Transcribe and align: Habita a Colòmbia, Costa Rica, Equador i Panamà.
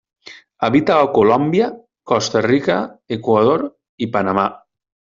Habita 0.67 0.95
a 1.01 1.11
Colòmbia, 1.17 1.69
Costa 2.13 2.43
Rica, 2.49 2.81
Equador 3.19 3.67
i 4.09 4.13
Panamà. 4.19 4.53